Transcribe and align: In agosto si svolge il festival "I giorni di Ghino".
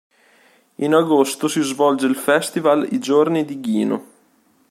In 0.77 0.95
agosto 0.95 1.47
si 1.47 1.61
svolge 1.61 2.07
il 2.07 2.15
festival 2.15 2.87
"I 2.89 2.97
giorni 2.97 3.45
di 3.45 3.59
Ghino". 3.59 4.05